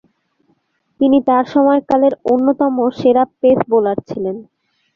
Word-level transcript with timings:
তিনি 0.99 1.17
তার 1.27 1.43
সময়কালের 1.53 2.13
অন্যতম 2.31 2.75
সেরা 2.99 3.23
পেস 3.39 3.59
বোলার 3.71 3.97
ছিলেন। 4.09 4.35